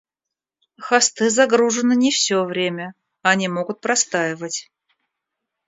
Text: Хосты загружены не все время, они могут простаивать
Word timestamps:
Хосты 0.85 1.29
загружены 1.29 1.95
не 1.95 2.09
все 2.09 2.43
время, 2.43 2.95
они 3.21 3.47
могут 3.49 3.81
простаивать 3.81 4.71